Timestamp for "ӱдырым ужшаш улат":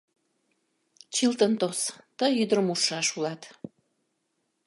2.43-3.41